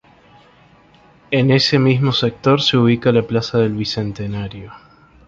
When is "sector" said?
2.11-2.59